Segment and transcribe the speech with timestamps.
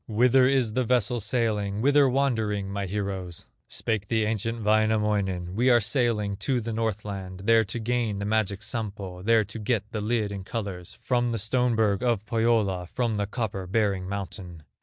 [0.07, 5.79] Whither is the vessel sailing, Whither wandering, my heroes?" Spake the ancient Wainamoinen: "We are
[5.79, 10.31] sailing to the Northland, There to gain the magic Sampo, There to get the lid
[10.31, 14.63] in colors, From the stone berg of Pohyola, From the copper bearing mountain."